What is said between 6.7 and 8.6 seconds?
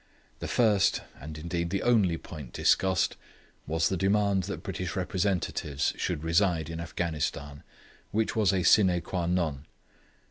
in Afghanistan, which was